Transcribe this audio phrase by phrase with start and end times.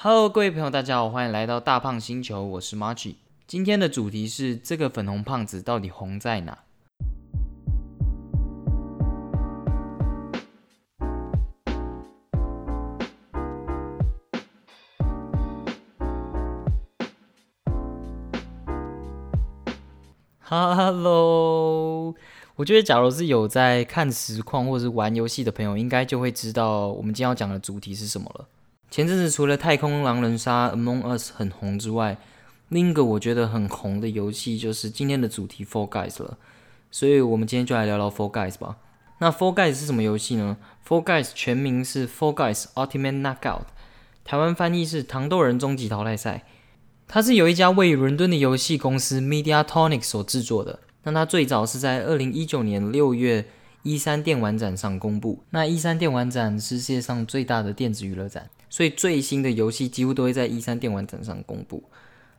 [0.00, 3.16] Hello，各位朋友，大家好，欢迎来到大胖星球，我是 Margie。
[3.48, 6.56] 今天的主题是这个粉红胖子到底红在哪
[20.44, 22.14] ？Hello，
[22.54, 28.46] 我觉得假如是有在看实况或者是玩游戏的朋友，应该就会知道我们今天要讲的主题是什么了。
[28.90, 32.16] 前阵子除了《太空狼人杀》Among Us 很红之外，
[32.70, 36.38] 另一个我觉得很红的游戏就是今天的主题《Four Guys》了。
[36.90, 38.76] 所以我们今天就来聊聊《Four Guys》吧。
[39.18, 40.56] 那《Four Guys》是什么游戏呢？
[40.88, 43.40] 《Four Guys》全名是《Four Guys Ultimate Knockout》，
[44.24, 46.44] 台湾翻译是《糖豆人终极淘汰赛》。
[47.06, 50.80] 它是由一家位于伦敦的游戏公司 Mediatonic 所制作的。
[51.02, 53.46] 那它最早是在二零一九年六月
[53.82, 55.42] 一三电玩展上公布。
[55.50, 61.84] 那一三电玩展是世界上最大的电子娱乐展，所以最新的游戏几乎都会在一三电玩展上公布。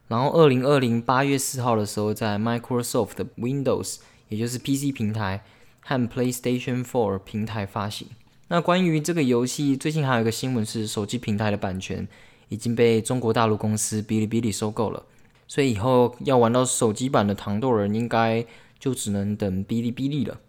[0.07, 5.43] 然后二零二零八月四号的时候，在 Microsoft 的 Windows，也就是 PC 平台
[5.81, 8.07] 和 PlayStation Four 平台发行。
[8.47, 12.07] 那关于这个游戏，最近还有一个新闻是手机平台的版权。
[12.51, 15.03] 已经被中国大陆公司哔哩哔哩收购了，
[15.47, 18.43] 所以以后要玩到手机版的糖豆人，应该
[18.79, 20.39] 就只能等哔哩哔哩了。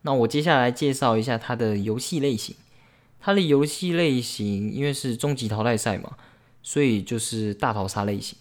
[0.00, 2.56] 那我接下来介绍一下它的游戏类型。
[3.22, 6.10] 它的游戏类型因为是终极淘汰赛嘛，
[6.60, 8.36] 所以就是大逃杀类型。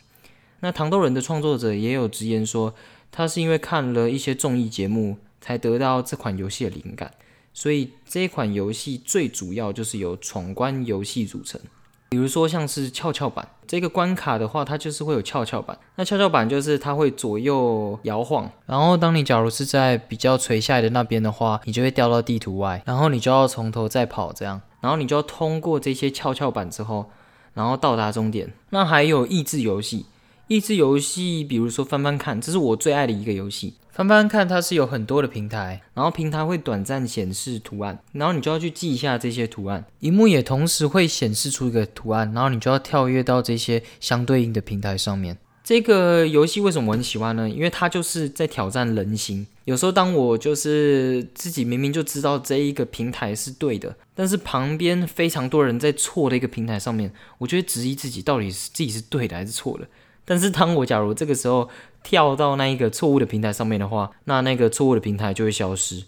[0.62, 2.74] 那糖豆人的创作者也有直言说，
[3.12, 7.12] 他是因为看了一些综艺节目才得到这款游戏的灵感，
[7.54, 11.62] 所以这款游戏最主要就是由闯关游戏组成。
[12.10, 15.80] 比如说像是跷跷板这个关卡的话，它就是会有跷跷板。
[15.96, 27.10] 那跷跷板就是它会左右摇晃，然后当你假如是在比较垂下来的那边的话，你就会掉到地图外，然后你就要从头再跑这样，然后你就要通过这些跷跷板之后，
[27.54, 28.52] 然后到达终点。
[28.72, 30.06] 那还有益智游戏。
[30.48, 33.76] 益智游戏，比如说翻翻看，这是我最爱的一个游戏。
[33.92, 39.86] 翻翻看，它是有很多的平台，然后平台会短暂显示图案，然后你就要去记一下这些图案。
[40.00, 45.38] 荧幕也同时会显示出一个图案，然后你就要跳跃到这些相对应的平台上面。
[45.64, 47.50] 这个游戏为什么我很喜欢呢？
[47.50, 49.46] 因为它就是在挑战人心。
[49.66, 59.88] 有时候当我就是自己明明就知道这一个平台是对的，但是旁边非常多人在错的一个平台上面，我就会质疑自己到底是自己是对的还是错的。
[60.26, 61.70] 但是当我假如这个时候
[62.04, 66.04] 跳到那一个错误的平台上面的话，那那个错误的平台就会消失，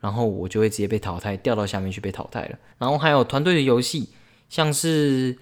[0.00, 2.58] 然后我就会直接被淘汰，掉到下面去被淘汰了。
[2.78, 4.10] 然后还有团队的游戏，
[4.50, 5.38] 像是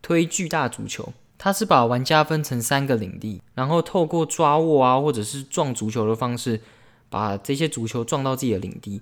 [0.00, 1.12] 推巨大足球，
[1.44, 6.60] 它是把玩家分成三个领地，然后透过抓握啊或者是撞足球的方式，
[7.10, 9.00] 把这些足球撞到自己的领地，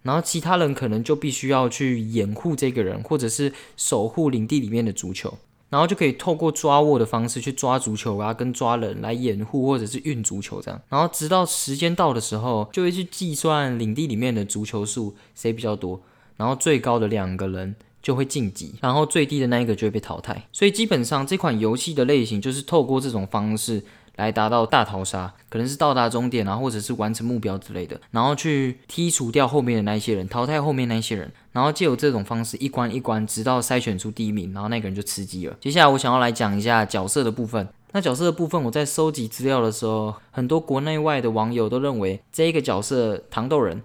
[0.00, 5.36] 然后其他人可能就必须要去掩护这个人，或者是守护领地里面的足球。
[5.68, 10.80] 然后就可以透过抓握的方式去抓足球啊，跟抓人来掩护或者是运足球这样。
[10.88, 16.00] 然后直到时间到的时候，就会去计算领地里面的足球数谁比较多，
[16.38, 20.48] 然后最高的两个人就会晋级，然后最低的那一个就会被淘汰。
[20.52, 23.82] 所以基本上这款游戏的类型就是透过这种方式。
[24.16, 35.56] 来达到大逃杀，可能是到达终点啊，或者是完成目标之类的，然后去剔除掉后面的那一些人，淘汰后面那一些人，然后借由这种方式一关一关，直到筛选出第一名，然后那个人就吃鸡了。
[35.62, 37.66] 接下来我想要来讲一下角色的部分。
[37.92, 43.82] 那角色的部分，我在收集资料的时候，很多国内外的网友都认为这一个角色糖豆人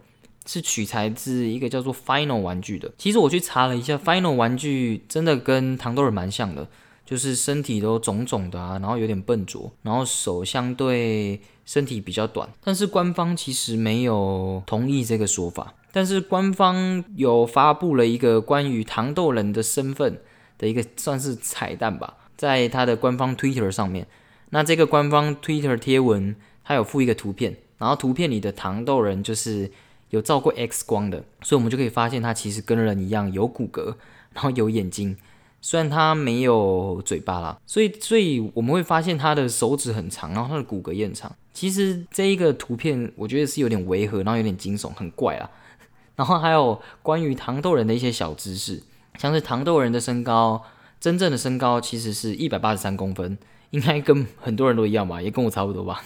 [0.47, 2.91] 是取材自一个叫做 Final 玩具的。
[2.97, 6.67] 其实我去查了一下，Final 玩具真的跟糖豆人蛮像的。
[7.05, 15.73] 就是身体都肿肿的啊，然后有点笨拙，然后手相对身体比较短，但是官方其实没有同意这个说法。
[15.93, 20.19] 但是官方有发布了一个关于糖豆人的身份
[20.57, 24.05] 的一个算是彩蛋吧，在他的官方 Twitter 上面。
[24.49, 29.71] 那这个官方 Twitter 贴文，它有附一个图片，然后图片里的糖豆人就是
[30.09, 33.95] 有照过 X 光的，所以我们就可以发现他其实跟人一样有骨骼，
[34.33, 35.17] 然后有眼睛。
[35.59, 41.35] 虽然它没有嘴巴啦，所以所以我们会发现它的手指很长，然后它的骨骼也很长。
[41.51, 45.49] 其实这一个图片我觉得是有点违和，然后有点惊悚，很怪啊。
[46.15, 48.83] 然后还有关于糖豆人的一些小知识，
[49.17, 50.61] 像是糖豆人的身高，
[50.99, 53.37] 真正的身高其实是一百八十三公分，
[53.71, 56.03] 应该跟很多人都一样吧，也跟我差不多吧。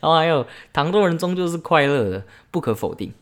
[0.00, 3.12] 然后还有糖豆人终究是快乐的，不可否定。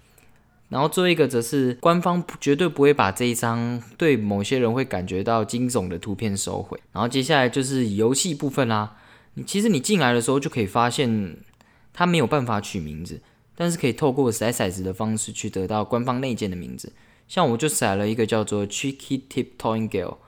[0.69, 6.79] 然后最后一个则是官方绝对不会把这一张对某些人会感觉到惊悚的图片收回。
[6.93, 8.97] 然后接下来就是游戏部分啦。
[9.35, 11.37] 你其实你进来的时候就可以发现，
[11.93, 13.21] 它没有办法取名字，
[13.57, 16.93] 但是可以透过骰骰子的方式去得到官方内建的名字。
[17.27, 20.19] 像我就骰了一个叫做 Tricky Tip Toy Girl，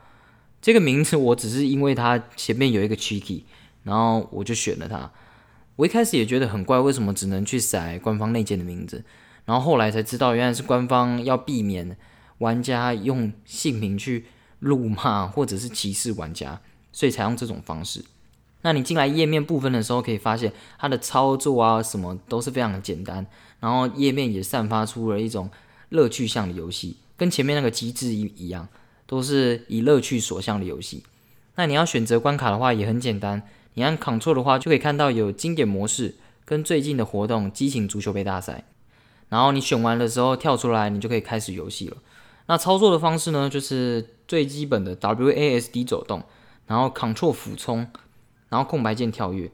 [0.60, 3.42] 这个名字我只是因为它前面有一个 Cheeky，
[3.84, 5.12] 然后我就选了它。
[5.76, 9.04] 我一开始也觉得很怪，为什么只能去塞官方内建的名字？
[9.44, 11.96] 然后后来才知道，原来是官方要避免
[12.38, 14.26] 玩家用姓名去
[14.60, 16.60] 辱骂或者是歧视玩家，
[16.92, 18.04] 所以才用这种方式。
[18.60, 23.26] 那你进来页面部分的时候，可以发现它的操作啊什么都是非常的简单，
[23.58, 25.50] 然后页面也散发出了一种
[25.88, 28.69] 乐趣向的游戏，跟前面那个机制一一样，
[29.06, 31.02] 都是以乐趣所向的游戏。
[31.56, 33.42] 那你要选择关卡的话也很简单，
[33.74, 38.64] 你按 Ctrl 的话就可以看到有经典模式跟最近的活动激情足球杯大赛。
[39.28, 41.96] 然后你选完的时候跳出来，你就可以开始游戏了。
[42.46, 46.22] 那操作的方式呢，就是最基本的 WASD 走动，
[46.66, 47.88] 然后 Ctrl 俯冲，
[48.50, 49.50] 然后空白键跳跃。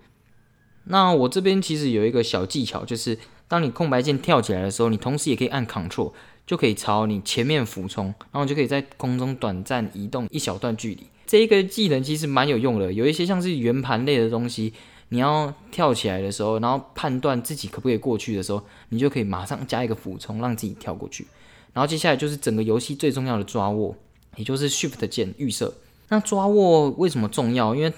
[0.84, 6.12] 那我这边其实有一个小技巧，就是当你空白键跳起来的时候，你同时也可以按 Ctrl，
[6.48, 11.06] 就可以朝你前面俯冲，然后就可以在空中短暂移动一小段距离。
[11.26, 14.72] 这一个技能其实蛮有用的，有一些像是圆盘类的东西。
[15.10, 21.26] 你要跳起来的时候，然后判断自己可不可以过去的时候，你就可以马上加一个俯冲，让自己跳过去。
[21.74, 23.94] 然后接下来就是整个游戏最重要的抓握，
[24.36, 25.74] 也就是 Shift 键预设。
[26.08, 27.74] 那抓握为什么重要？
[27.74, 27.92] 因为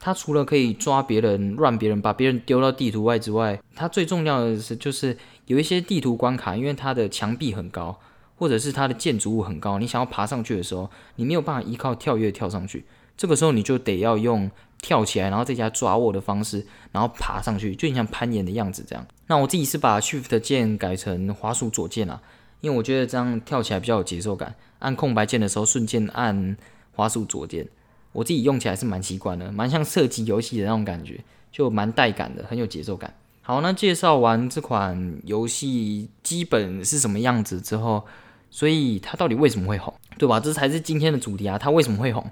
[0.00, 5.16] 它除了可以抓别人、乱别人、把别人丢到地图外之外，它最重要的是就是
[5.46, 7.98] 有一些地图关卡，因为它的墙壁很高，
[8.36, 12.84] 或者是它的建筑物很高，你想要爬上去的时候，你没有办法依靠跳跃跳上去，
[13.16, 14.50] 这个时候你就得要用。
[14.82, 19.06] 跳起来，然后再加抓握的方式，然后爬上去，就像攀岩的样子这样。
[19.28, 22.20] 那我自己是把 Shift 键改成滑鼠左键啊，
[22.60, 24.54] 因为我觉得这样跳起来比较有节奏感。
[24.80, 26.54] 按空白键的时候，瞬间按
[26.92, 27.66] 滑鼠左键，
[28.12, 33.14] 我自己用起来是蛮习惯的，蛮像射击游戏的那种感觉，就蛮带感的，很有节奏感。
[33.46, 38.06] 好，那介绍完这款游戏基本是什么样子之后，
[38.50, 40.40] 所以它到底为什么会红，对吧？
[40.40, 42.24] 这才是今天的主题啊，它为什么会红？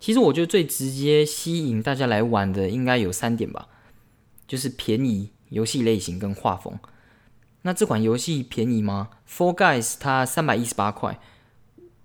[0.00, 3.68] 其实我觉得最直接吸引大家来玩的应该有三点吧，
[4.48, 6.78] 就是便宜、游戏类型跟画风。
[7.60, 11.20] 那这款游戏便宜吗？Four Guys 它三百一十八块。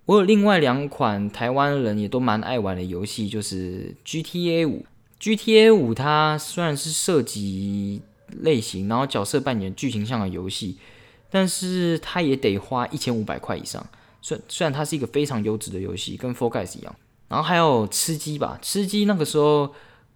[0.07, 4.85] 我有另外两款台湾人也都蛮爱玩的游戏，就是 GTA 五。
[5.21, 8.01] GTA 五它虽然是涉及
[8.39, 10.77] 类型，然后角色扮演剧情向的游戏，
[11.29, 13.85] 但是它也得花一千五百块以上。
[14.21, 16.95] 虽虽然它是一个非常优质的游戏，跟 f o r g u y s 一样。
[17.27, 19.73] 然后还有吃鸡吧，吃鸡那个时候，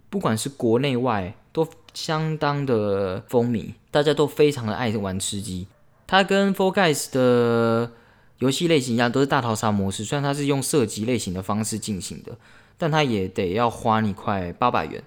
[0.10, 5.68] 不管是国内外都相当的风靡，大家都非常的爱玩吃鸡。
[6.06, 7.92] 它跟 f o r g u y s 的
[8.40, 10.04] 游戏类型一样，都是大逃杀模式。
[10.04, 12.38] 虽然它是用射击类型的方式进行的，
[12.78, 15.02] 但它也得要花你快八百元。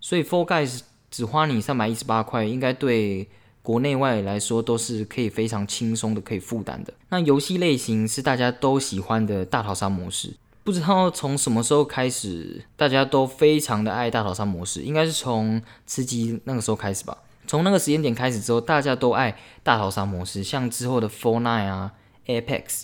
[0.00, 3.28] 所以 f o r g u y s 只花你三百一十八块，应该对
[3.62, 6.92] 国内外来说都是可以非常轻松的可以负担的。
[7.10, 10.34] 那游戏类型是大家都喜欢的大逃杀模式。
[10.64, 17.16] 不知道从什么时候开始，大家都非常的爱大逃杀模式，应该是从吃鸡那个时候开始吧。
[17.46, 21.92] 从那个时间点开始之后，大家都爱大逃杀模式，像之后的 Fortnite 啊、
[22.26, 22.82] Apex。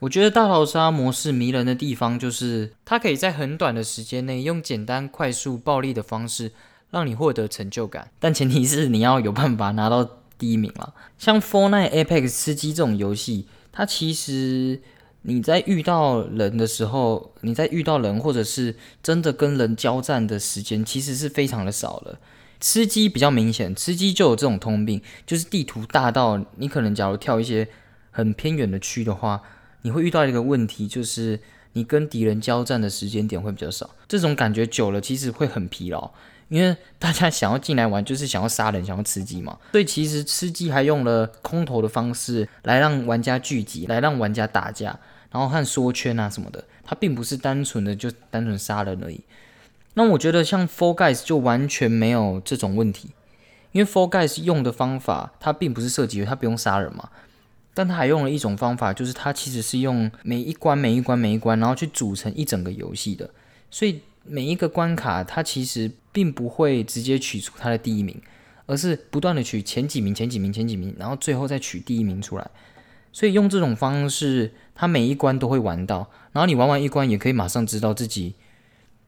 [0.00, 6.52] 我觉得大逃杀模式迷人的地方就是，它可以在很短的时间内用简单、快速、暴力的方式
[6.90, 10.08] 让你获得成就感，但前提是你要有办法拿到
[10.38, 10.94] 第一名了。
[11.18, 14.80] 像 Fortnite、Apex、吃鸡这种游戏，它其实。
[15.22, 22.18] 你在遇到人的时候，你在遇到人或者是真的跟人交战的时间，其实是非常的少了。
[22.60, 27.68] 吃鸡比较明显，吃鸡就有这种通病，就是地图大到你可能假如跳一些
[28.12, 29.42] 很偏远的区的话，
[29.82, 31.40] 你会遇到一个问题，就是
[31.72, 33.90] 你跟敌人交战的时间点会比较少。
[34.06, 36.10] 这种感觉久了，其实会很疲劳。
[36.48, 44.98] 因为大家想要进来玩，就是想要杀人、想要吃鸡嘛，所以其实吃鸡还用了空投的方式来让玩家聚集，来让玩家打架，
[45.30, 49.20] 然后和缩圈啊什么的，它并不是单纯的就单纯杀人而已。
[49.92, 53.10] 那我觉得像 Four Guys 就完全没有这种问题，
[53.72, 57.10] 因为 Four Guys 用的方法，它并不是射击，它不用杀人嘛，
[57.78, 63.30] 但他还用了一种方法，就是它其实是用每一关、每一关、每一关，然后去组成一整个游戏的，
[63.70, 64.00] 所以。
[64.30, 68.20] 每一个关卡，它其实并不会直接取出它的第一名，
[68.66, 72.50] 而是不断的取前几名、前几名、前几名，然后最后再取第一名出来。
[73.10, 78.34] 所以用这种方式，它每一关都会玩到，然后你玩完一关，也可以马上知道自己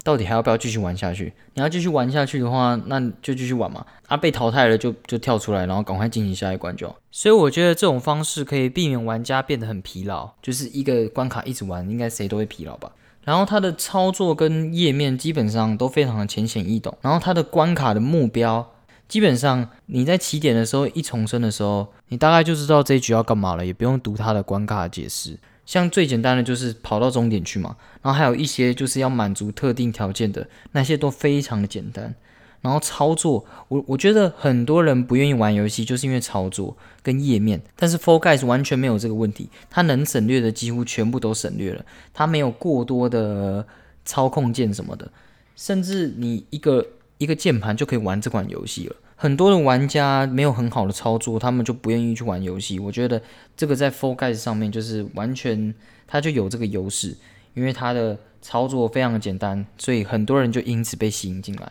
[0.02, 1.32] 到底还要不要继续玩下去。
[1.54, 3.84] 你要继续玩下去的话，那就继续玩嘛。
[4.08, 6.94] 啊，被淘汰了就就跳出来，然后赶快进行下一关就。
[7.10, 12.90] 所以我觉得这种方式可以避免玩家变得很疲劳，就是一个关卡一直玩，应该谁都会疲劳吧。
[13.22, 16.96] 然后它的操作跟页面基本上都非常的浅显易懂。
[17.02, 18.66] 然后它的关卡的目标，
[19.06, 25.38] 基本上你在起点的时候一重生的时候，你大概就知道这一局要干嘛了，也不用读它的关卡解释。
[25.70, 32.12] 像最简单的就是跑到终点去嘛，然后还有一些就是要满足特定条件的，那些都非常的简单。
[32.60, 37.62] 然后操作，我我觉得很多人不愿意玩游戏，就是因为操作跟页面。
[37.76, 43.64] 但是 For Guys 完全没有这个问题，它能省略的几乎全部都省略了，它没有过多的
[44.04, 45.08] 操控键什么的，
[45.54, 46.84] 甚至你一个
[47.18, 48.96] 一个键盘就可以玩这款游戏了。
[49.22, 52.78] 很多的玩家没有很好的操作，他们就不愿意去玩游戏。
[52.78, 53.20] 我觉得
[53.54, 55.74] 这个在 Fall Guys 上面就是完全
[56.06, 57.14] 它就有这个优势，
[57.52, 61.70] 因为它的操作非常的简单，所以很多人就因此被吸引进来。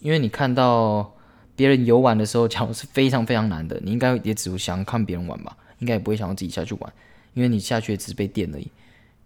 [0.00, 1.12] 因为你看到
[1.54, 6.90] 别人游玩的时候，讲是非常非常难的，你应该也只想看别人玩吧，应该也不会想要自己下去玩，
[7.34, 8.66] 因为你下去也只是被电而已，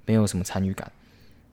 [0.04, 0.90] 没有什么参与感。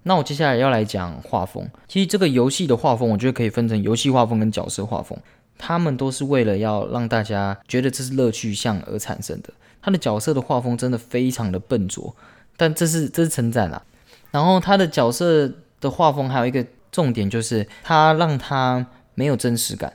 [0.02, 5.20] 那我接下来要来讲画风，其实这个游戏的画风，我觉得可以分成游戏画风跟角色画风，
[5.60, 9.54] 他们都是为了要让大家觉得这是乐趣向而产生的。
[9.80, 12.16] 他的角色的画风真的非常的笨拙，
[12.58, 13.84] 但这是这是称赞啦。
[14.32, 18.88] 然后他的角色的画风还有一个重点就是，他让他。
[19.16, 19.92] 没有真实感，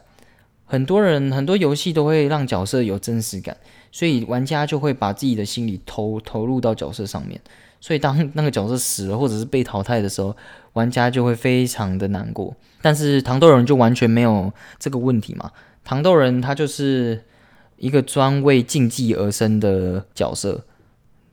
[0.67, 3.57] 很多人很多游戏都会让角色有真实感，
[3.91, 7.41] 所以玩家就会把自己的心理投投入到角色上面，
[7.85, 10.35] 所以当那个角色死了或者是被淘汰的时候，
[10.73, 12.57] 玩家就会非常的难过。
[12.81, 15.53] 但是糖豆人就完全没有这个问题嘛，
[15.85, 17.23] 糖豆人他就是
[17.77, 20.65] 一个专为竞技而生的角色，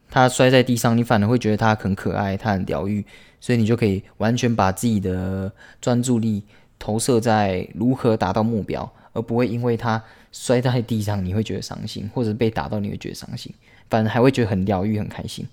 [0.09, 3.05] 他摔在地上，你反而会觉得他很可爱，他很疗愈，
[3.39, 6.43] 所以你就可以完全把自己的专注力。
[6.77, 10.03] 投射在如何达到目标，而不会因为他
[10.33, 13.53] 摔在地上你会觉得伤心，或者被打到你会觉得伤心，
[13.89, 15.47] 反而还会觉得很疗愈、很开心。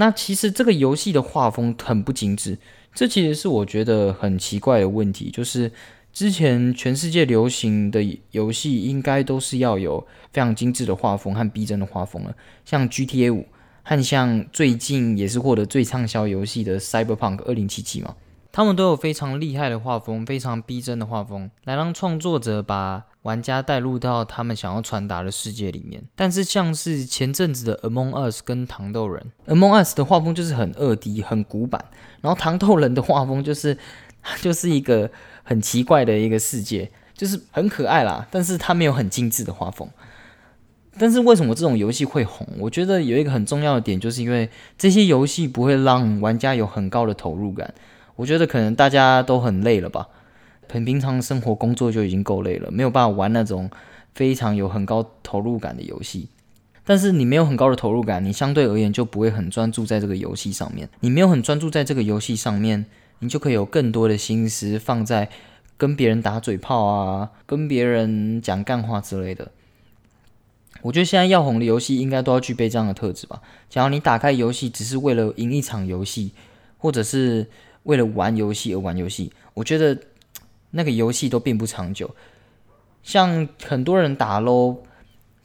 [0.00, 2.56] 那其实这个游戏的画风很不精致，
[2.94, 5.28] 这其实是我觉得很奇怪的问题。
[5.28, 5.72] 就是
[6.12, 8.00] 之前全世界流行的
[8.30, 13.44] 游戏应该都是要有非常精致的画风和逼真的画风了，像 GTA 五
[13.82, 18.14] 和像最近也是获得最畅销游戏的 Cyberpunk 二零七七嘛。
[18.50, 26.02] 他们都有非常厉害的画风，非常逼真的画风，来让创作者把玩家带入到他们想要传达的世界里面。
[26.16, 29.26] 但是像是前阵子的《Among Us》跟《糖豆人》，
[29.56, 31.84] 《Among Us》的画风就是很二 D、很古板，
[32.20, 33.76] 然后《糖豆人》的画风就是
[34.40, 35.10] 就是一个
[35.44, 39.88] 很奇怪的一个世界，就是很可爱啦，但是它没有很精致的画风。
[40.98, 42.44] 但是为什么这种游戏会红？
[42.58, 47.72] 我觉得有一个很重要的点，就是因为这些游戏不会让玩家有很高的投入感。
[48.18, 50.08] 我觉得可能大家都很累了吧，
[50.68, 53.70] 很平常生活工作就已经够累了，没有办法玩那种
[54.12, 56.28] 非常有很高投入感的游戏。
[56.84, 60.88] 但是你没有很高的投入感，你相对而言就不会很专注在这个游戏上面。
[60.98, 62.86] 你没有很专注在这个游戏上面，
[63.20, 65.28] 你就可以有更多的心思放在
[65.76, 69.52] 跟别人打嘴炮啊，跟别人讲干话之类的。
[70.82, 73.42] 我觉得现在要红的游戏应该都要具备这样的特质吧。
[73.68, 76.32] 假如你打开游戏只是为了赢一场游戏，
[76.78, 77.46] 或者是
[77.88, 79.98] 为了玩游戏而玩游戏，我觉得
[80.72, 82.14] 那个游戏都并不长久。
[83.02, 84.82] 像很多人打 LO，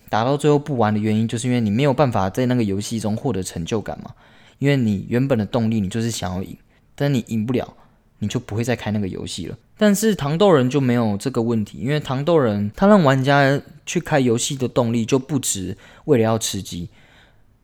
[0.10, 4.14] 打到最后不玩的原因，就是因为你没有办法在那个游戏中获得成就感嘛。
[4.60, 6.58] 因为你原本的动力，你就是想要赢，
[6.96, 7.74] 但你赢不了，
[8.20, 9.58] 你就不会再开那个游戏了。
[9.78, 16.90] 但是糖豆人就没有这个问题，因为糖豆人他让玩家去开游戏的动力就不止为了要吃鸡。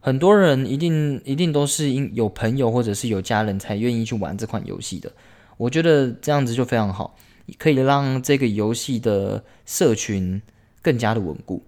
[0.02, 5.12] 很多人一定一定都是因有朋友或者是有家人才愿意去玩这款游戏的。
[5.58, 7.18] 我觉得这样子就非常好，
[7.58, 10.42] 可以让这个游戏的社群
[10.82, 11.64] 更加的稳固。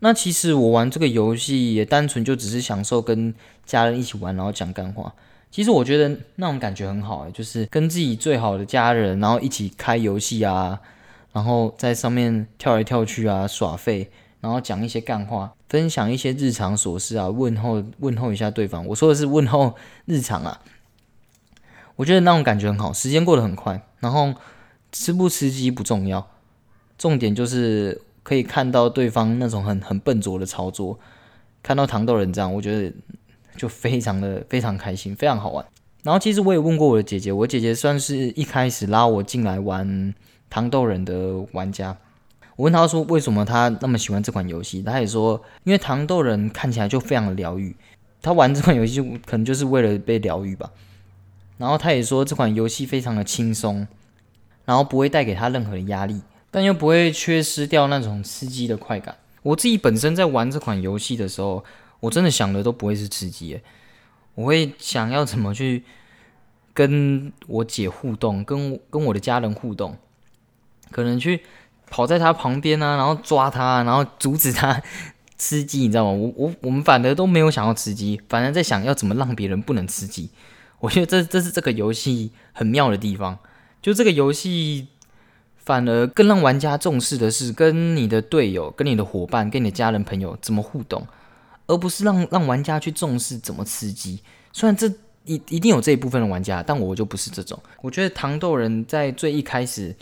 [0.00, 3.32] 那其实我玩这个游戏也单纯就只是享受跟
[3.64, 5.14] 家人一起玩，然后讲干话。
[5.52, 10.80] 其实我觉得那种感觉很好，就是跟自己最好的家人，然后一起开游戏啊，
[11.32, 14.10] 然后在上面跳来跳去啊，耍废。
[14.42, 18.84] 然后讲一些干话，分享一些日常琐事啊，问候问候一下对方。
[18.88, 20.60] 我说的是问候日常啊，
[21.94, 23.80] 我觉得那种感觉很好，时间过得很快。
[24.00, 24.34] 然后
[24.90, 26.28] 吃不吃鸡不重要，
[26.98, 30.98] 重点就是可以看到对方那种很很笨拙的操作，
[31.62, 32.92] 看到糖豆人这样，我觉得
[33.56, 35.64] 就非常的非常开心，非常好玩。
[36.02, 40.12] 然后其实我也问过我的姐姐，我姐姐算是一开始拉我进来玩
[40.50, 41.96] 糖豆人的玩家。
[42.56, 47.74] 我问他说：“为什么他那么喜欢这款游戏？”他也说：“因为糖豆人看起来就非常的疗愈，
[48.20, 50.70] 他玩这款游戏可能就是为了被疗愈吧。”
[51.56, 53.86] 然后他也说这款游戏非常的轻松，
[54.66, 59.16] 然后不会带给他任何的压力，但又不会缺失掉那种吃鸡的快感。
[59.42, 61.64] 我自己本身在玩这款游戏的时候，
[62.00, 63.60] 我真的想的都不会是吃鸡，
[64.34, 65.84] 我会想要怎么去
[66.74, 69.96] 跟我姐互动，跟跟我的家人互动，
[70.90, 71.40] 可能去。
[71.92, 74.82] 跑在他旁边啊，然后抓他，然后阻止他
[75.36, 76.10] 吃鸡，你知道吗？
[76.10, 80.30] 我我我们反而都没有想要吃鸡，反而在想要怎么让别人不能吃鸡。
[80.80, 83.38] 我觉得这这是这个游戏很妙的地方，
[83.82, 84.88] 就这个游戏
[85.58, 91.06] 反而更让玩家重视的是跟你的队友、跟你的伙伴、跟你的家人朋友怎么互动，
[91.66, 94.20] 而不是让让玩家去重视怎么吃鸡。
[94.50, 94.88] 虽然这
[95.24, 97.56] 一一定有这一部分的玩家，但我就不是这种。
[97.82, 99.94] 我觉得糖豆人在最一开始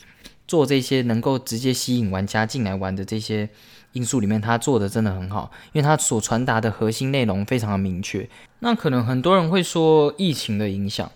[0.50, 3.49] 做这些能够直接吸引玩家进来玩的这些
[3.92, 8.28] 因素里面，他做的真的很好，因为他所传达的核心内容非常的明确。
[8.59, 11.09] 那可能很多人会说疫情的影响，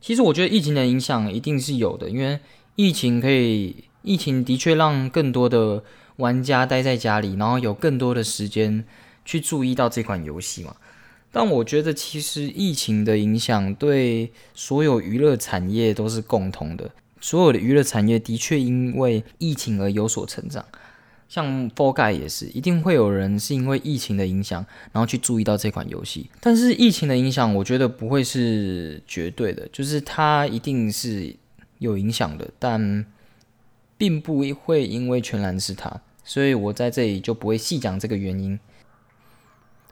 [0.00, 2.40] 其实我觉得疫情的影响一定是有的，因为
[2.76, 5.84] 疫情可以，疫情的确让更多的
[6.16, 8.86] 玩家待在家里，然后有更多的时间
[9.22, 10.74] 去注意到这款游戏嘛。
[11.30, 16.90] 但我觉得，其实疫情的影响对所有娱乐产业都是共同的。
[17.20, 20.64] 所有的娱乐产业的确因为疫情而有所成长，
[21.28, 26.30] 像 f o r g u y 也是，一定会有人是因为疫情的影响，然后去注意到这款游戏。
[26.40, 31.34] 但是疫情的影响，我觉得不会是绝对的，就是它一定是
[31.78, 33.04] 有影响的，但
[33.96, 36.00] 并不会因为全然是它。
[36.24, 38.58] 所以我在这里就不会细讲这个原因。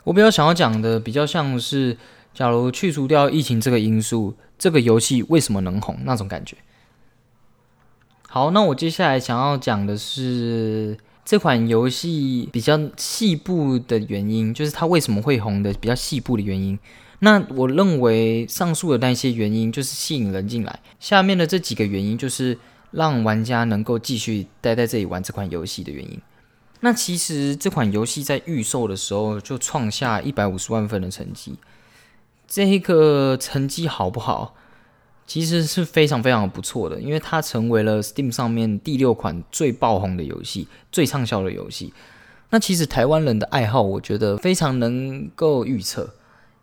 [0.05, 1.97] 我比较想要讲的，比较像是，
[2.33, 6.57] 假如去除掉疫情这个因素，这个游戏为什么能红那种感觉。
[8.37, 16.79] 好，那我接下来想要讲的是这款游戏比较细部的原因，就是它为什么会红的比较细部的原因。
[17.21, 22.59] 那我认为上述的那些原因就是吸引人进来，下面的这几个原因就是
[22.91, 26.21] 让玩家能够继续待在这里玩这款游戏的原因。
[26.81, 31.55] 那其实这款游戏在预售的时候就创下一百五十万分的成绩，
[32.47, 34.55] 这个成绩好不好？
[35.27, 41.93] 其实是非常非常不错的，因为它成为了 Steam 上面第六款最爆红的游戏、最畅销的游戏。
[42.51, 46.15] 那其实台湾人的爱好，我觉得非常能够预测，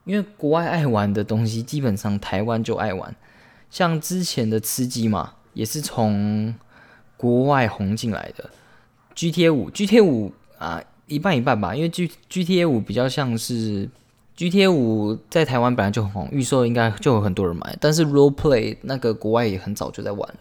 [0.05, 3.13] 因为国外爱玩的东西，基本上台湾就爱玩。
[3.69, 6.55] 像之前的吃鸡嘛，也是从
[7.17, 8.49] 国外红进来的。
[9.13, 13.89] G T A 五，G T A 五啊，一半一半吧，因为 G G T A 五比较像是
[14.35, 20.35] G T A 五在台湾本来就很红，预售应该就有很多人买，但是 Role Play 那个国外也很早就在玩了，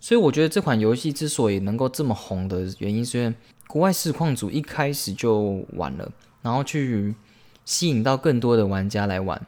[0.00, 3.34] 所以我觉得这款游戏之所以能够这么红的原因，是因为
[3.66, 6.10] 国外实况组一开始就玩了，
[6.42, 7.14] 然后去
[7.64, 9.40] 吸引到更多的玩家来玩，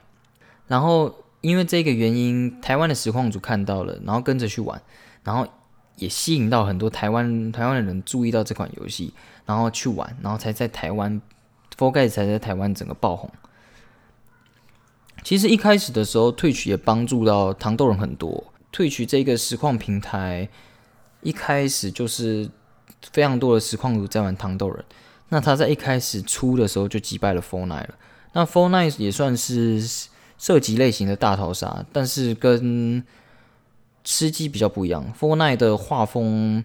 [0.67, 4.81] 然后因为这个原因，台湾的实况组看到了，然后跟着去玩，
[5.23, 5.47] 然后。
[5.97, 9.15] 也吸引到很多台湾台湾的人注意到这款游戏，
[9.47, 11.23] 然后去玩，然后才在台湾
[11.77, 13.31] f o r g a 才在台湾整个爆红。
[15.25, 18.45] 其实一开始的时候，退取也帮助到糖豆人很多。
[18.71, 20.49] 退取这个实况平台
[21.23, 22.49] 一开始就是
[23.11, 24.85] 非常多的实况组在玩糖豆人，
[25.31, 27.95] 那他在一开始出的时候就击败了 Four n i t e 了。
[28.35, 29.83] 那 Four n i t e 也算是
[30.39, 33.03] 射击类型的大逃杀，但是跟
[34.03, 36.63] 吃鸡比较不一样 Four n i t e 的画风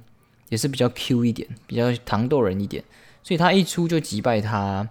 [0.49, 2.83] 也是比较 Q 一点，比较糖豆人一点，
[3.23, 4.89] 所以他一出就击败他，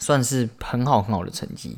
[0.00, 1.76] 算是很好很好的成绩。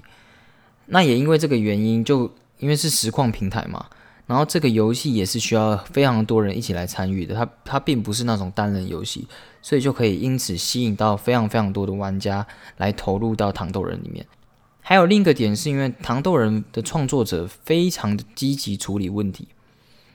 [0.92, 3.86] 那也因为这个原因，就因为是实况平台嘛，
[4.26, 9.26] 然后这个游戏也是需要非常多人一起来参与的，它它并不是那种单人游戏，
[9.62, 14.26] 所以就可以因此吸引到非常非常多的玩家来投入到糖豆人里面。
[14.80, 19.46] 还有另一个点是因为糖豆人的创作者非常的积极处理问题。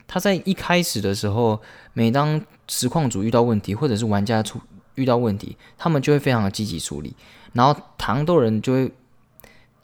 [0.07, 1.61] 他在一开始的时候，
[1.93, 4.59] 每当实况组遇到问题，或者是玩家出
[4.95, 7.15] 遇到问题，他们就会非常的积极处理。
[7.53, 8.91] 然后糖豆人就会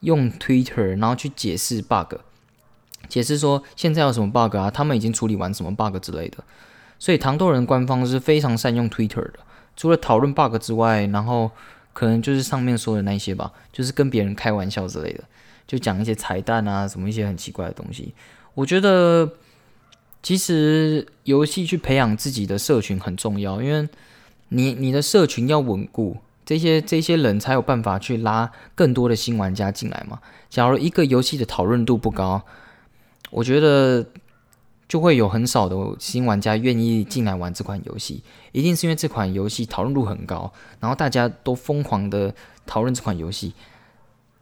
[0.01, 2.17] 用 Twitter，然后去解释 bug，
[3.09, 6.43] 解释说现在有什么 bug 啊，他们已经处理完什么 bug 之类的。
[6.99, 9.39] 所以糖豆人官方是非常善用 Twitter 的，
[9.75, 11.49] 除了讨论 bug 之外，然后
[11.93, 15.23] 可能就是上面说的那些吧，就是跟别人开玩笑之类的，
[15.65, 18.13] 就讲一些彩蛋啊，什么一些很奇怪的东西。
[18.53, 19.31] 我觉得。
[20.23, 23.89] 其实游戏去培养自己的社群很重要，因为
[24.49, 30.19] 你你的社群要稳固，这些这些人才有办法去拉更多的新玩家进来嘛。
[30.49, 32.41] 假如一个游戏的讨论度不高，
[33.29, 34.05] 我觉得
[34.87, 38.23] 就会有很少的新玩家愿意进来玩这款游戏。
[38.51, 42.33] 一定是因为这款游戏讨论度很高，然后大家都疯狂的
[42.65, 43.53] 讨论这款游戏，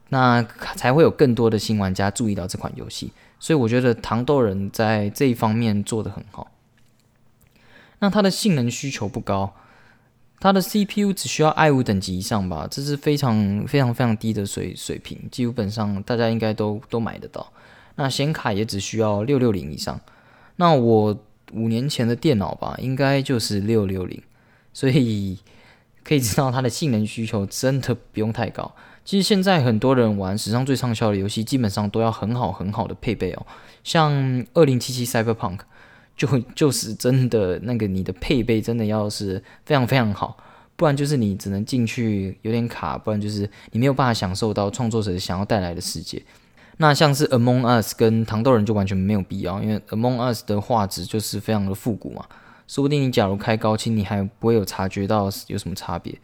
[0.10, 0.42] 那
[0.76, 3.12] 才会有更多的新玩家注意到这款游戏。
[3.40, 6.48] 所以我觉得糖豆人在这一方面做得很好。
[8.00, 9.54] 那它的性能需求不高，
[10.40, 17.52] 它的 CPU 只需要 i 五等级以上吧，这是非常非常非常低的水水平，基本上大家应该都都买得到。
[17.96, 20.00] 那显卡也只需要六六零以上。
[20.56, 21.18] 那我
[21.52, 24.22] 五年前的电脑吧，应该就是六六零，
[24.72, 25.38] 所以
[26.04, 28.74] 可以知道它的性能需求真的不用太高。
[29.04, 33.46] 其实现在很多人玩史上最畅销的游戏，基本上都要很好很好的配备哦。
[33.84, 35.60] 像二零七七 Cyberpunk
[36.20, 40.38] 就 就是真的那个你的配备真的要是非常非常好，
[40.76, 46.22] 不然就是你只能进去有点卡，不然就是你没有办法享受到创作者想要带来的世界。
[46.82, 52.26] 那像是 Among Us 跟糖豆人就完全没有必要，因为 Among Us 的画质就是非常的复古嘛，
[52.68, 56.18] 说不定你假如开高清，你还不会有察觉到有什么差别。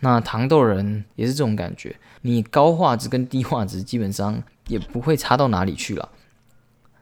[0.00, 6.08] 那糖豆人也是这种感觉，你高画质跟低画质基本上也不会差到哪里去了。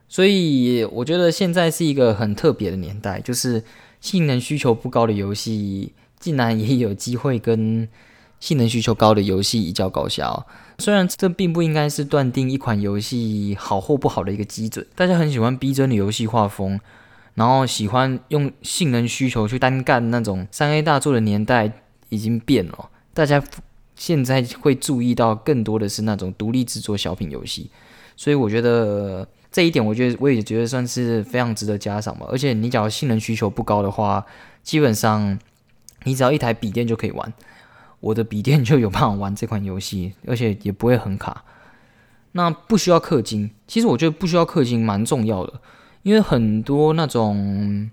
[0.09, 3.63] 所以我觉得现在是一个很特别的年代，就是
[4.01, 7.89] 性能需求不高的游戏，竟然也有机会跟
[8.39, 10.47] 性能需求高的游戏一较高下。
[10.79, 16.79] 虽然这并不应该是断定一款游戏好或不好的一个基准，大家很喜欢逼真的游戏画风，
[17.35, 21.73] 然后喜欢用性能需求去单干那种三 A 大作的年代
[22.11, 23.43] 已经变了，大家
[23.97, 27.71] 现在会注意到更多的是那种独立制作小品游戏，
[28.15, 32.27] 所以我觉得这一点，我觉得我也觉得算是非常值得加赏吧。
[32.29, 34.27] 而且你假如性能需求不高的话，
[34.63, 35.39] 基本上
[36.05, 37.33] 你只要一台笔电就可以玩。
[38.01, 41.43] 我的笔电就有办法玩这款游戏，而且也不会很卡。
[42.33, 45.55] 那不需要氪金，其实我觉得不需要氪金蛮重要的，
[46.03, 47.91] 因为很多那种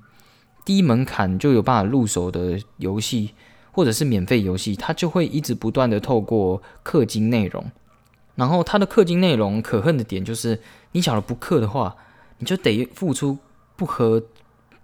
[0.66, 3.32] 低门槛就有办法入手的游戏，
[3.72, 7.72] 或者是免费游戏，它就会一直不断的透过氪金内容。
[8.36, 10.60] 然后它的氪金内容可恨的点就是，
[10.94, 11.96] 你假如不氪的话，
[12.40, 13.38] 你就得付出
[13.76, 14.24] 不合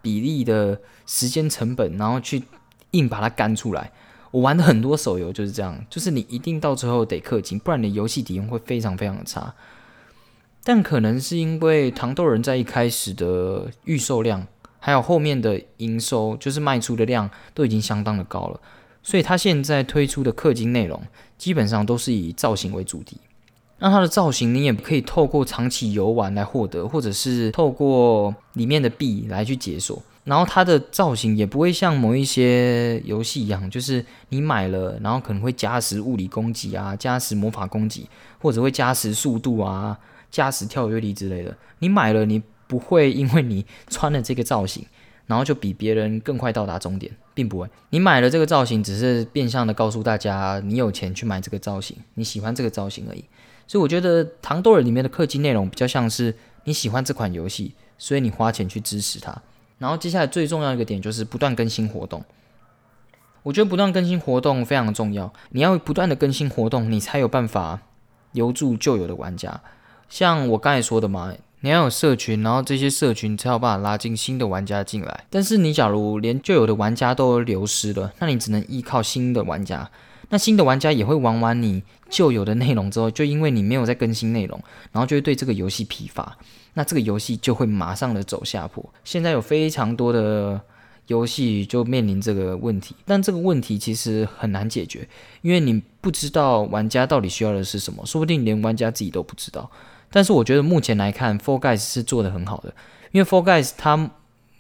[0.02, 2.44] 比例的时间成本，然后去
[2.92, 3.92] 硬把它干出来。
[4.32, 9.56] 我玩的很多手游就是这样，就是你一定到最后得氪金，不然你的游戏体验会非常非常的差。
[10.64, 14.46] 但可能是因为糖豆人在一开始的预售量，
[14.80, 18.62] 还有后面的营收，就是卖出的量都已经相当的高了，
[19.02, 21.02] 所以他现在推出的氪金内容
[21.38, 23.18] 基本上都是以造型为主题。
[23.80, 30.02] 那它的造型你也可以透过长期游玩来获得，或者是透过里面的币来去解锁。
[30.26, 38.08] 然后它的造型也不会像某一些游戏一样，就是你买了，然后可能会加时物理攻击啊，加时魔法攻击，
[38.40, 39.98] 或者会加时速度啊，
[40.30, 41.58] 加时跳跃力之类的。
[41.80, 44.86] 你买了，你不会因为你穿了这个造型，
[45.26, 47.68] 然后就比别人更快到达终点，并不会。
[47.90, 53.24] 你买了这个造型，只是变相的告诉大家你有钱去买这个造型，你喜欢这个造型而已。
[53.70, 59.44] 所以我觉得《糖豆人》里面的氪金内容比较像是你喜欢这款游戏，所以你花钱去支持它。
[59.78, 62.26] 然后接下来最重要一个点就是不断更新活动，
[63.44, 65.32] 我觉得不断更新活动非常重要。
[65.52, 67.82] 你要不断的更新活动，你才有办法
[68.32, 69.62] 留住旧有的玩家。
[70.10, 75.26] 像我刚才说的嘛，你要有社群，然后这些社群才有办法拉进新的玩家进来。
[75.30, 79.92] 但是你假如连旧有的玩家都流失了，那你只能依靠新的玩家。
[80.30, 84.60] 那新的玩家也会玩完你旧有的内容之后，就因为你没有在更新内容，
[84.92, 86.38] 然后就会对这个游戏疲乏。
[86.76, 88.88] 那这个游戏就会马上的走下坡。
[89.04, 90.62] 现在有非常多的
[91.08, 95.08] 游戏就面临这个问题，但这个问题其实很难解决，
[95.42, 99.70] 因为你不知道玩家到底需要的是什么，说不定连玩家自己都不知道。
[100.12, 102.74] 但是我觉得目前来看，Four Guys 是做的很好的，
[103.12, 104.12] 因为 Four Guys 它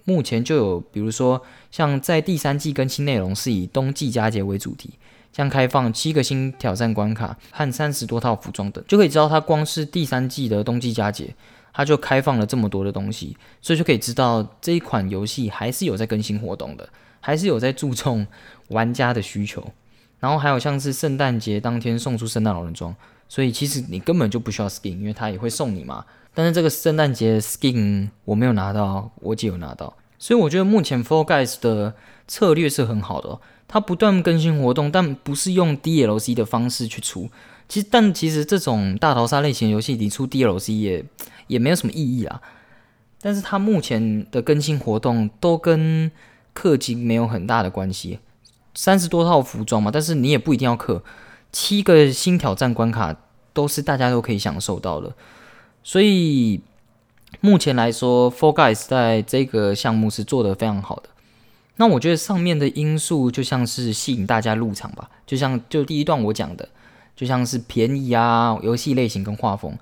[0.06, 4.92] 目前就有，比如说像在第三季更新内容是以冬季佳节为主题，
[5.32, 11.36] 像开放七个新挑战关卡和三十多套服装等，就可以知道它光是第三季的冬季佳节。
[11.72, 16.90] 它就开放了这么多的东西，所以就可以知道这一款游戏还是有在更新活动的，
[17.22, 18.28] 还是有在注重
[18.70, 19.66] 玩家的需求。
[20.20, 22.94] 然后还有像是圣诞节当天送出圣诞老人装，
[23.30, 26.04] 所以其实你根本就不需要 skin，因为它也会送你嘛。
[26.34, 31.94] 但是这个圣诞节 skin 我没有拿到，我姐有拿到，所以我觉得目前 Four Guys 的
[32.28, 37.30] 策略是很好的，它不断更新活动，但不是用 DLC 的方式去出。
[37.70, 41.06] 其实，但其实这种大逃杀类型游戏，你出 DLC 也。
[41.50, 42.40] 也没有什么意义啊，
[43.20, 46.12] 但是它目前的更新活动都跟
[46.54, 48.20] 氪金没有很大的关系，
[48.76, 51.02] 三十多套服装嘛，但是你也不一定要氪，
[51.52, 53.16] 七个新挑战关卡
[53.52, 55.12] 都是大家都可以享受到的，
[55.82, 56.62] 所以
[57.42, 61.10] 目前来说，Four Guys 在这个项目是做得非常好的。
[61.80, 66.68] 那我觉得上面的因素就像是吸引大家入场吧，就像就第一段我讲的，
[67.16, 69.78] 就像是便宜啊，游戏类型跟画风。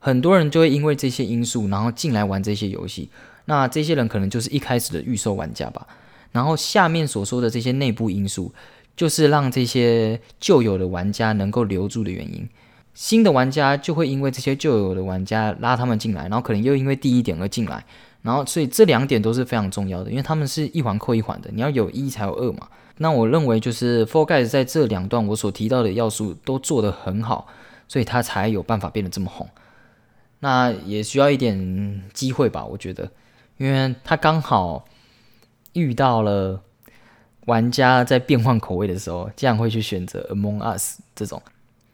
[0.00, 3.08] 很多人就会因为这些因素，然后进来玩这些游戏。
[3.44, 5.86] 那这些人可能就是一开始的预售玩家吧。
[6.32, 8.52] 然后下面所说的这些内部因素，
[8.96, 12.48] 就是让这些旧有的玩家能够留住的原因。
[12.94, 17.84] 新的玩家就会因为这些旧有的玩家拉他们进来，然后可能又因为第一点而进来，
[18.22, 22.68] 然后所以这两点都是非常重要的，因为他们是一环扣一环的，你要有一才有二嘛。
[22.98, 27.46] 那我认为就是 f o r g u y s 在这两段我所提到的要素都做得很好，
[27.86, 29.48] 所以他才有办法变得这么红。
[30.40, 33.10] 那也需要一点机会吧，我觉得，
[33.56, 34.84] 因为他刚好
[35.74, 36.60] 遇到了
[37.46, 41.40] 玩家在变换口味的时候，这样会去选择 Among Us 这种。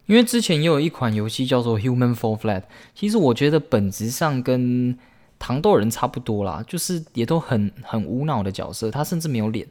[0.07, 2.63] 因为之前也有一款游戏叫做 Human Fall Flat，
[2.95, 4.99] 其实我觉得本质上跟
[5.45, 9.69] 糖豆人差不多啦，就是也都很很无脑的角色，他甚至没有脸，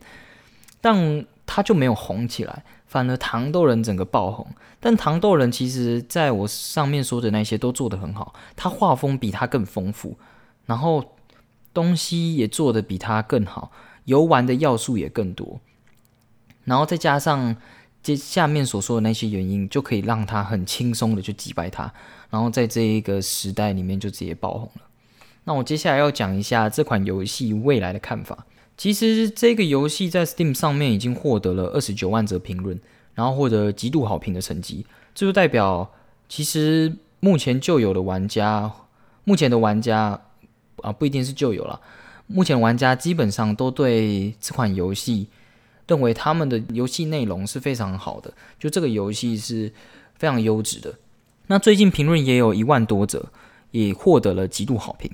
[0.80, 2.64] 但他就没有红起来。
[2.86, 4.46] 反而糖豆人整个爆红，
[4.80, 10.16] 但糖豆人其实在我上面说的那些都做得很好，他画风比他更丰富，
[10.68, 11.04] 然后
[11.74, 13.72] 东西也做得比他更好，
[14.06, 15.60] 游玩的要素也更多，
[16.66, 17.56] 然后再加上
[18.04, 21.92] 这下面所说的那些原因，就可以让他很轻松的去击败他，
[22.30, 24.84] 然后在这一个时代里面就直接爆红了。
[25.46, 28.46] 那我接下来要讲一下这款游戏未来的看法。
[28.76, 32.80] 其实这个游戏在 Steam 上面已经获得了二十九万则评论，
[33.14, 35.92] 然后获得极度好评的成绩，这就代表
[36.28, 38.72] 其实目前就有的玩家，
[39.26, 40.20] 目前的玩家
[40.78, 41.80] 啊不一定是旧有了，
[42.26, 45.28] 目前玩家基本上都对这款游戏
[45.88, 49.72] 认为他们的游戏内容是非常好的，就这个游戏是
[50.16, 50.96] 非常优质的。
[51.48, 53.28] 那最近评论也有一万多则，
[53.70, 55.12] 也获得了极度好评，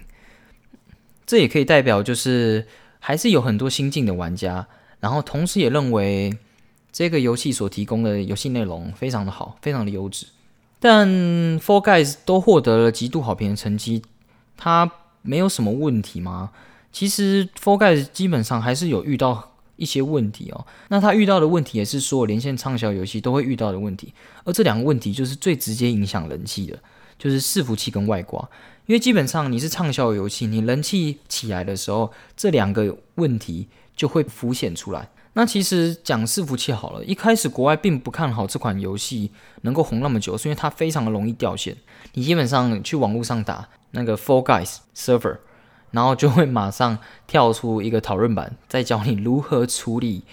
[1.30, 2.66] 这也可以代表就是。
[3.02, 4.68] 还是有很多新进的玩家，
[5.00, 6.38] 然后同时也认为
[6.92, 10.28] 这个游戏所提供的游戏内容非常的好，非常的优质。
[10.82, 11.08] 但
[11.62, 14.02] Four Guys 都获得了极度好评的成绩，
[14.58, 16.52] 它没有什么问题吗？
[16.92, 20.68] 其实 Four Guys 基本上还是有遇到一些问题哦。
[20.90, 24.14] 那它遇到的问题也是所有连线畅销游戏都会遇到的问题，
[24.44, 26.78] 而这两个问题就是最直接影响人气的，
[27.18, 28.50] 就是伺服器跟外挂。
[28.90, 35.08] 因为基本上你是畅销游戏，你人气起来的时候，这两个问题就会浮现出来。
[35.34, 39.30] 那其实讲伺服器好了，一开始国外并不看好这款游戏
[39.62, 41.78] 能够红那么久，是因为它非常的容易掉线。
[42.14, 45.38] 你基本上去网络上打那个 Four Guys Server，
[45.92, 46.98] 然后就会马上
[47.28, 50.24] 跳出一个讨论版，在教你如何处理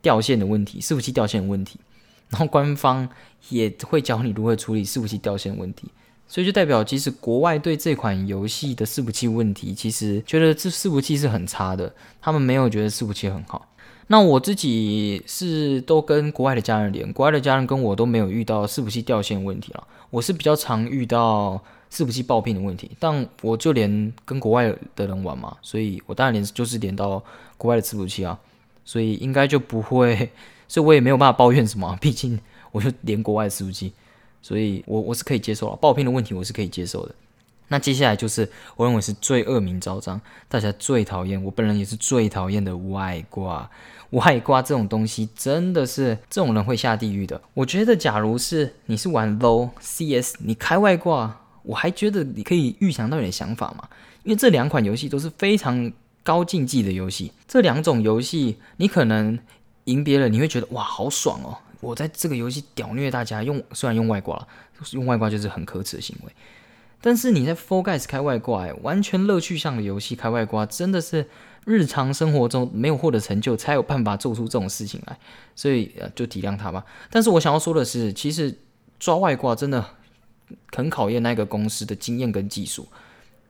[0.00, 1.80] 掉线的问题，伺服器掉线的问题。
[2.28, 3.08] 然后官方
[3.48, 5.88] 也会教你如何处理伺服器掉线问题。
[6.26, 13.68] 所以就代表，即使国外对这款游戏的伺服器问题，其实觉得这伺服器是很差的，他们没有觉得伺服器很好。
[14.08, 19.86] 那我自己是都跟国外的家人连，国外的家人跟我都没有遇到伺服器掉线问题了。
[20.10, 27.22] 我是比较常遇到伺服器爆屏的问题，但我就连跟国外的人玩嘛，所以我当然连就是连到
[27.56, 28.38] 国外的伺服器啊，
[28.84, 30.30] 所以应该就不会，
[30.68, 32.38] 所以我也没有办法抱怨什么，毕竟
[32.72, 33.92] 我就连国外的伺服器。
[34.44, 37.14] 所以，我我是可以接受了爆片的问题，我是可以接受的。
[37.68, 43.70] 那接下来就是我认为是最恶名昭彰，大家最讨厌，我本人也是最讨厌的外挂。
[44.10, 47.40] 外挂这种东西真的是这种人会下地狱的。
[47.54, 53.88] 我觉得，假如是你是玩 low CS，你开外挂，我还觉得你可以预想到你的想法嘛。
[54.24, 55.90] 因为这两款游戏都是非常
[56.22, 59.38] 高竞技的游戏，这两种游戏你可能
[59.84, 61.56] 赢别人，你会觉得哇好爽哦。
[61.84, 64.48] 我在这个游戏屌虐大家，用虽然用外挂了，
[64.92, 66.32] 用外挂就是很可耻的行为，
[67.00, 71.28] 但是你在 f o r Guys 开外挂，完全乐趣向的游戏开外挂，真的是
[71.64, 75.18] 日常生活中没有获得成就，才有办法做出这种事情来，
[75.54, 76.84] 所以呃就体谅他吧。
[77.10, 78.58] 但是我想要说的是，其实
[78.98, 79.84] 抓外挂真的
[80.72, 82.88] 很考验那个公司的经验跟技术，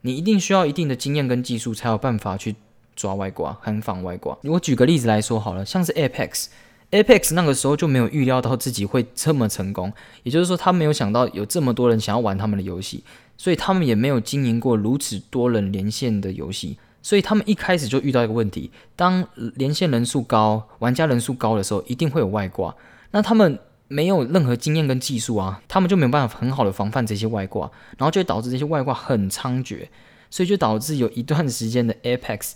[0.01, 2.55] 你一定需要一定的经验跟技术，才有办法去
[2.95, 4.37] 抓外挂、很防外挂。
[4.43, 6.47] 我举个例子来说好了，像是 Apex。
[6.95, 9.91] Apex 那个时候就没有预料到自己会这么成功，
[10.23, 13.03] 也就是说，他没有想到有这么多人想要玩他们的游戏，
[13.37, 22.73] 所以他们也没有经营过如此多人连线的游戏，所以他们一开始就遇到一个问题：当连线人数高、玩家人数高的时候，一定会有外挂。
[23.11, 29.87] 那他们没有任何经验跟技术啊，他们就没有办法很好的防范这些外挂，然后就导致这些外挂很猖獗，
[30.29, 32.53] 所以就导致有一段时间的 Apex。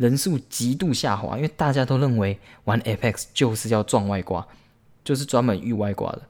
[0.00, 4.48] 人数极度下滑，因为大家都认为玩 Apex 就是要撞外挂，
[5.04, 6.22] 就是专门遇外挂的。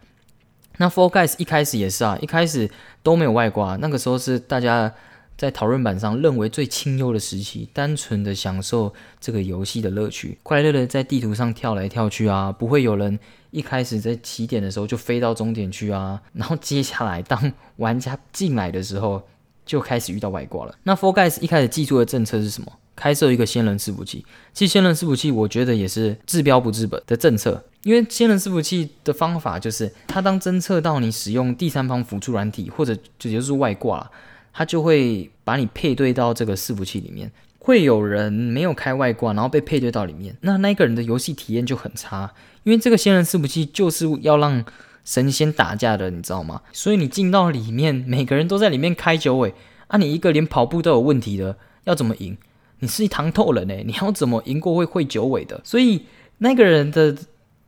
[0.78, 2.68] 那 For Guys 一开始也是啊，一开始
[3.04, 4.92] 都没有外挂，那个时候是大家
[5.38, 13.16] 在讨论板上认为最清幽的时期，单纯的享受这个游戏的乐趣，快乐的在地图上跳来跳去啊，不会有人
[13.52, 16.20] 一开始在起点的时候就飞到终点去啊。
[16.32, 19.22] 然后接下来当 玩家进来的时候，
[19.64, 20.74] 就开始遇到外挂了。
[20.82, 22.72] 那 For Guys 一开始寄出的政策是什么？
[23.00, 34.10] 开设一个仙人伺服器，其实仙人伺服器我觉得也是治标不治本的政策，因为仙人伺服器的方法就是，它当侦测到你使用第三方辅助软体或者就就是外挂，
[34.52, 42.30] 它就会把你配对到这个伺服器里面，会有人没有开外挂，然后被配对到里面，那那个人的游戏体验就很差，
[42.64, 44.62] 因为这个仙人伺服器就是要让
[45.06, 46.60] 神仙打架的，你知道吗？
[46.70, 49.54] 所以你进到里面，每个人都在里面开九尾，
[49.86, 52.36] 啊，你一个连跑步都有问题的，要怎么赢？
[52.80, 55.60] 你是一堂透人哎， 你要怎么赢过会会九尾的？
[55.64, 56.04] 所以
[56.38, 57.16] 那个人的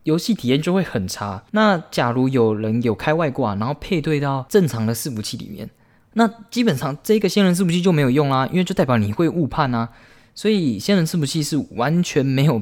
[0.02, 1.44] 游戏体验就会很差。
[1.52, 5.70] 那假如有人有开外挂，然后配对到正常的伺服器里面。
[6.14, 9.88] 那基本上这个仙人伺服器就没有用啦，因为就代表你会误判啊，
[10.34, 12.60] 所以仙人伺服器是完全没有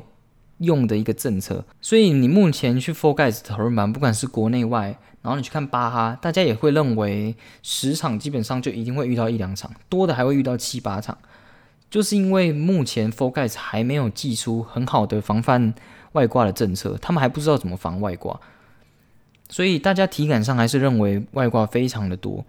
[0.58, 1.64] 用的一个政策。
[1.80, 11.18] 所以你目前去 Four Guys 讨论版，不管是国内外，然后你去看巴哈，大家也会认为十场基本上就一定会遇到一两场，多的还会遇到七八场，
[11.90, 15.74] 就是因为目前 f o r g u y s 还没有寄出很好的防范
[16.12, 18.40] 外挂的政策，他们还不知道怎么防外挂，
[19.48, 22.44] 所以大家体感上还是认为外挂非常的多。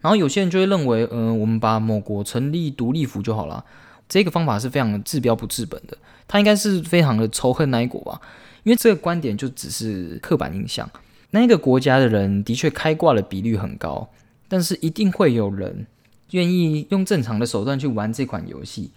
[0.00, 3.62] 然后有些人就会认为，嗯，我们把某国成立独立服就好了。
[4.08, 8.20] 这个方法是非常的治标不治本的，他应该是非常的仇恨那一国吧？
[8.64, 10.90] 因为这个观点就只是刻板印象。
[11.30, 14.08] 那一个国家的人的确开挂的比率很高，
[14.48, 15.86] 但是一定会有人
[16.30, 18.90] 愿意用正常的手段去玩这款游戏，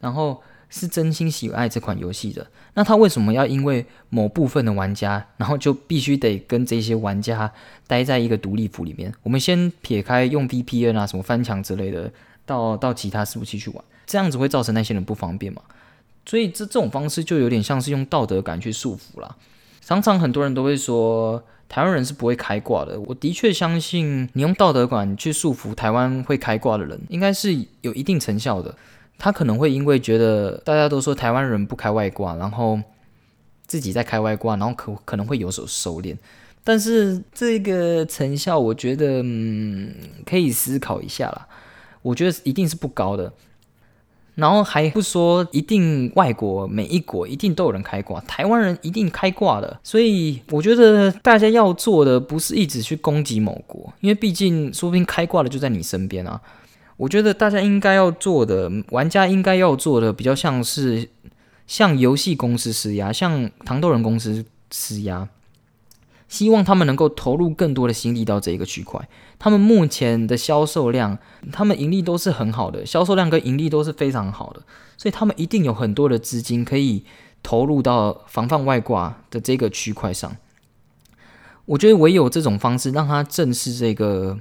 [0.00, 0.42] 然后。
[0.70, 7.50] 是真心喜爱这款游戏的，那他为什么要因为某部分的玩家，然后就必须得跟这些玩家
[7.86, 9.10] 待在一个独立服里面？
[9.22, 12.12] 我们先撇开用 VPN 啊、什么翻墙之类的，
[12.44, 15.62] 到到其他服务器去玩，这样子会造成那些人不方便嘛？
[16.26, 19.36] 所以这这种方式就有点像是用道德感去束缚啦。
[19.80, 28.74] 常常很多人都会说台湾人是不会开挂的，我的确相信你用道德感去束缚台湾会开挂的人，应该是有一定成效的。
[29.18, 32.80] 他可能会因为觉得大家都说台湾人不开外挂，然后
[33.66, 36.16] 自己在开外挂，然后可可能会有所收敛，
[36.64, 39.92] 但是这个成效，我觉得嗯
[40.24, 41.46] 可以思考一下啦。
[42.00, 43.32] 我觉得一定是不高的。
[44.38, 49.80] 然后还不说一定外国每一国一定都有人开挂，台湾人一定开挂的。
[49.82, 56.40] 所以我觉得大家要做的不是一直去攻击某国，因为毕竟说不定开挂的就在你身边啊。
[56.96, 61.08] 我觉得大家应该要做的，玩家应该要做的，比较像是
[61.66, 65.28] 向游戏公司施压，向糖豆人公司施压，
[66.28, 69.08] 希望他们能够投入更多的心力到这一个区块。
[69.38, 71.18] 他们目前的销售量，
[71.50, 74.62] 他们盈利都是很好的，销售量跟盈利都是非常好的，
[74.96, 77.04] 所以他们一定有很多的资金可以
[77.42, 80.36] 投入到防范外挂的这个区块上。
[81.64, 84.38] 我觉得唯有这种方式，让他正视这个。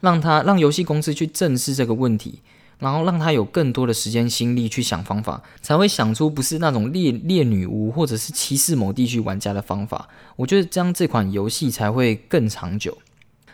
[0.00, 2.42] 让他让游戏公司去正视这个问题，
[2.78, 10.08] 然后让他有更多的时间心力去想方法，才会想出不是那种猎猎女巫或者是歧视某地区玩家的方法。
[10.36, 12.98] 我觉得这样这款游戏才会更长久，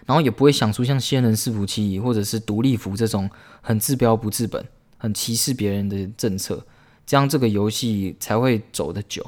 [0.07, 3.31] 然后也不会想出像仙人伺服器或者是独立服这种
[3.61, 4.65] 很治标不治本、
[4.99, 6.67] 很歧视别人的政策，
[7.07, 9.25] 这样这个游戏才会走得久。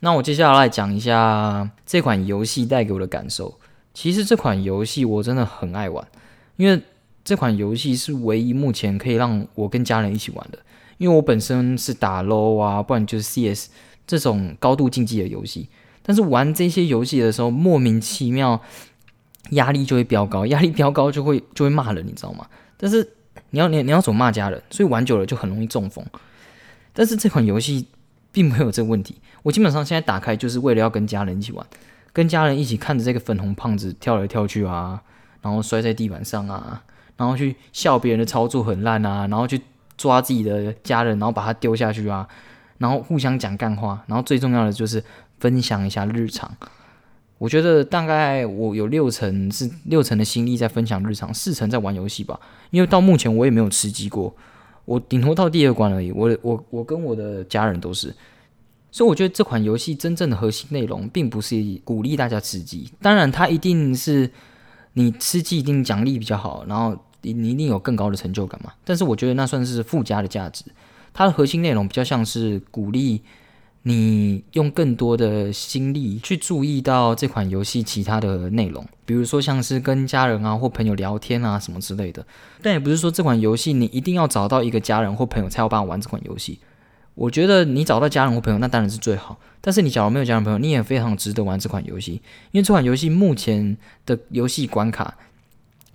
[0.00, 3.58] 那我接下来讲一下这款游戏带给我的感受。
[3.94, 6.06] 其实这款游戏我真的很爱玩，
[6.56, 6.82] 因为
[7.24, 10.58] 这款游戏是唯一目前可以让我跟家人一起玩的。
[10.98, 13.70] 因为我本身是打 LO 啊，不然就是 CS
[14.06, 15.68] 这种高度竞技的游戏。
[16.02, 18.60] 但是玩这些游戏的时候，莫名其妙
[19.50, 22.46] 压力就会飙高，压力飙高就会就会骂人，你知道吗？
[22.76, 23.08] 但是
[23.50, 24.62] 你要你你要怎么骂家人？
[24.70, 26.04] 所以玩久了就很容易中风。
[26.92, 27.86] 但是这款游戏
[28.30, 31.66] 并没有这个问题，我基本上现在打开就是为了要跟家人一起玩。
[32.12, 35.02] 跟家人一起看着这个粉红胖子跳来跳去啊，
[35.40, 36.84] 然后摔在地板上啊，
[37.22, 39.60] 然后去笑别人的操作很烂啊，然后去
[39.96, 42.26] 抓自己的家人，然后把他丢下去啊，
[42.78, 45.00] 然后互相讲干话，然后最重要的就是
[45.38, 46.50] 分享一下日常。
[47.38, 52.40] 我觉得大概我有六成是六成的心力在分享日常，四成在玩游戏吧。
[52.72, 54.34] 因为到目前我也没有吃鸡过，
[54.84, 56.10] 我顶多到第二关而已。
[56.10, 58.12] 我我我跟我的家人都是。
[58.90, 61.54] 所以我觉得这款游戏真正的核心内容，并不是
[61.84, 62.92] 鼓励大家吃鸡。
[63.00, 64.28] 当然，它一定是
[64.94, 68.72] 你吃鸡一定奖励比较好，然后你你一定有更高的成就感嘛。
[68.84, 70.64] 但是我觉得那算是附加的价值。
[71.14, 73.22] 它的核心内容比较像是鼓励
[73.82, 82.24] 你用更多的心力去注意到这款游戏其他的内容，比如说像是跟家人啊或朋友聊天啊什么之类的。
[82.62, 86.58] 但也不是说这款游戏你一定要找到一个家人或朋友才有办法玩这款游戏。
[87.14, 89.38] 我觉得你找到家人或朋友，那当然是最好。
[89.60, 92.14] 但是你假如没有家人朋友，你也非常值得玩这款游戏，
[92.52, 95.14] 因为这款游戏目前的游戏关卡，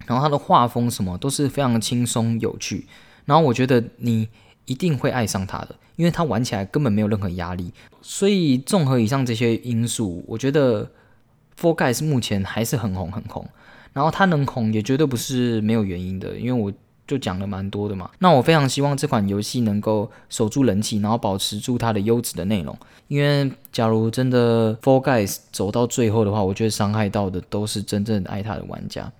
[0.07, 2.87] 然后它的画风什么都是非常轻松有趣。
[3.25, 4.27] 然后我觉得你
[4.65, 7.71] 一定会爱上它的，因为它玩起来根本没有任何压力。
[8.01, 10.85] 所以综合以上这些因素，我觉得
[11.59, 13.47] 《For Guys》目前还是很红很红。
[13.93, 16.71] 然后它能红也绝对不是没有原因的，因为我
[17.07, 18.09] 就讲了蛮多的嘛。
[18.19, 22.77] 那我非常希望这款游戏能够守住人气，然后保持住它的优质的内容。
[23.07, 29.11] 因为假如真的 For Guys 走到最后的话，我觉得伤害到的都是真正爱它的玩家。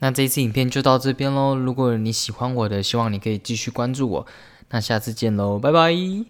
[0.00, 1.54] 那这一次影片就到这边喽。
[1.54, 4.26] 如果你喜欢我的，希望你可以继续关注我。
[4.70, 6.24] 那下次见喽，拜拜。